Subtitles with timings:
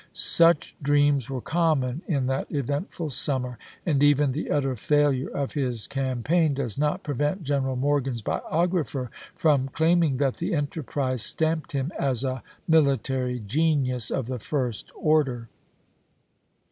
[0.13, 0.83] Such 1863.
[0.83, 6.55] dreams were common in that eventful summer, and even the utter failure of his campaign
[6.55, 12.23] does not prevent General Morgan's biographer from claim ing that the enterprise stamped him as
[12.23, 15.49] a military genius of the first order.